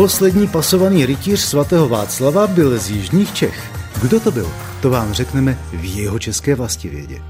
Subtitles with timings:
[0.00, 3.70] Poslední pasovaný rytíř svatého Václava byl z jižních Čech.
[4.02, 4.52] Kdo to byl?
[4.82, 7.22] To vám řekneme v jeho české vlastivědě.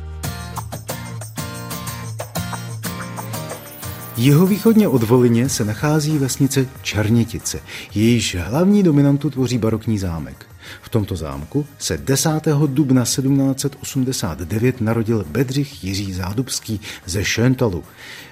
[4.20, 7.60] Jihovýchodně od Volině se nachází vesnice Černětice.
[7.94, 10.46] Jejíž hlavní dominantu tvoří barokní zámek.
[10.82, 12.30] V tomto zámku se 10.
[12.66, 17.84] dubna 1789 narodil Bedřich Jiří Zádubský ze Šentalu,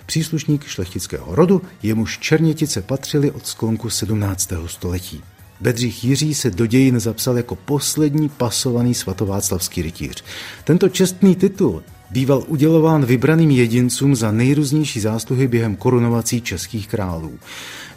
[0.07, 4.52] příslušník šlechtického rodu, jemuž Černětice patřily od sklonku 17.
[4.66, 5.22] století.
[5.61, 10.25] Bedřich Jiří se do dějin zapsal jako poslední pasovaný svatováclavský rytíř.
[10.64, 17.39] Tento čestný titul býval udělován vybraným jedincům za nejrůznější zásluhy během korunovací českých králů.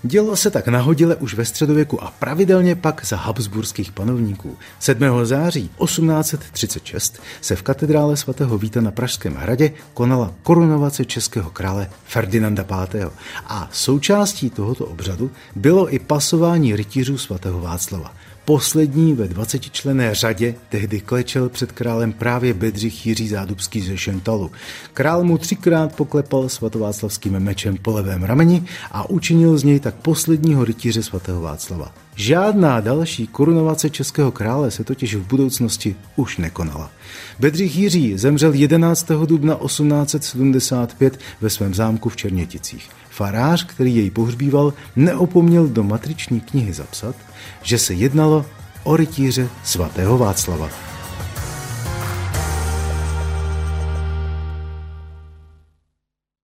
[0.03, 4.57] Dělo se tak nahodile už ve středověku a pravidelně pak za habsburských panovníků.
[4.79, 5.25] 7.
[5.25, 12.63] září 1836 se v katedrále svatého Víta na Pražském hradě konala korunovace českého krále Ferdinanda
[12.63, 13.11] V.
[13.45, 18.13] A součástí tohoto obřadu bylo i pasování rytířů svatého Václava.
[18.45, 24.51] Poslední ve 20 člené řadě tehdy klečel před králem právě Bedřich Jiří Zádubský ze Šentalu.
[24.93, 30.65] Král mu třikrát poklepal svatováclavským mečem po levém rameni a učinil z něj tak posledního
[30.65, 31.93] rytíře svatého Václava.
[32.15, 36.91] Žádná další korunovace českého krále se totiž v budoucnosti už nekonala.
[37.39, 39.11] Bedřich Jiří zemřel 11.
[39.25, 42.89] dubna 1875 ve svém zámku v Černěticích.
[43.09, 47.15] Farář, který jej pohřbíval, neopomněl do matriční knihy zapsat,
[47.63, 48.45] že se jednalo
[48.83, 50.90] o rytíře svatého Václava.